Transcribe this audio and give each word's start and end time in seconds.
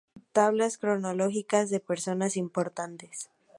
Tablas 0.31 0.79
cronológicas 0.79 1.69
de 1.69 1.79
personas 1.79 2.35
importantes. 2.35 3.29